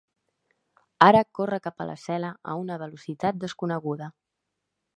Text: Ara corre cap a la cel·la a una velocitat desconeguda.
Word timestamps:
Ara 1.07 1.21
corre 1.39 1.59
cap 1.67 1.83
a 1.85 1.87
la 1.91 1.97
cel·la 2.05 2.33
a 2.53 2.55
una 2.63 2.79
velocitat 2.85 3.41
desconeguda. 3.45 4.09